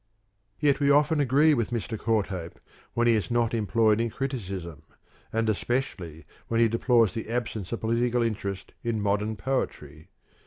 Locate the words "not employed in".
3.29-4.09